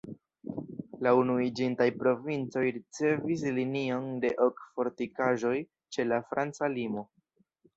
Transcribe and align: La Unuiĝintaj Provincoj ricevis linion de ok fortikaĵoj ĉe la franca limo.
La 1.07 1.11
Unuiĝintaj 1.17 1.85
Provincoj 1.99 2.63
ricevis 2.79 3.45
linion 3.59 4.09
de 4.25 4.33
ok 4.49 4.65
fortikaĵoj 4.79 5.55
ĉe 5.97 6.11
la 6.13 6.21
franca 6.33 6.73
limo. 6.79 7.07